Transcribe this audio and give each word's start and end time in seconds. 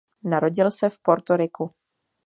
Narodil 0.23 0.71
se 0.71 0.89
v 0.89 0.99
Portoriku. 0.99 1.71